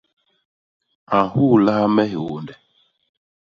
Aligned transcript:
A 1.17 1.19
nhuulaha 1.31 1.85
me 1.95 2.03
hiônde. 2.11 2.53